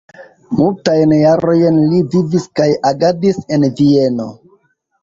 Multajn 0.59 1.13
jarojn 1.17 1.77
li 1.91 2.01
vivis 2.17 2.49
kaj 2.61 2.69
agadis 2.95 3.43
en 3.59 3.71
Vieno. 3.79 4.33